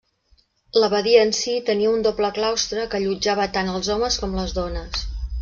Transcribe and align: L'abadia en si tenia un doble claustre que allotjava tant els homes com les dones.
L'abadia 0.83 1.19
en 1.25 1.33
si 1.39 1.53
tenia 1.67 1.91
un 1.97 2.07
doble 2.07 2.31
claustre 2.39 2.87
que 2.95 2.99
allotjava 3.01 3.47
tant 3.59 3.71
els 3.75 3.93
homes 3.97 4.19
com 4.25 4.35
les 4.41 4.59
dones. 4.63 5.07